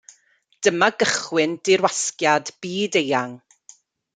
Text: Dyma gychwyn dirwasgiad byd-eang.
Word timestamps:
Dyma 0.63 0.87
gychwyn 1.01 1.53
dirwasgiad 1.69 2.45
byd-eang. 2.59 3.35